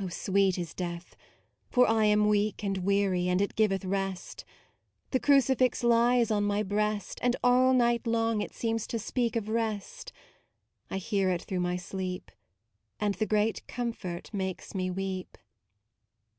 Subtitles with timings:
[0.00, 1.14] Oh sweet is death,
[1.68, 4.46] for I am weak And weary, and it giveth rest.
[5.10, 9.50] The Crucifix lies on my breast, And all night long it seems to speak Of
[9.50, 10.10] rest;
[10.90, 12.30] I hear it through my sleep,
[12.98, 15.36] And the great comfort makes me weep.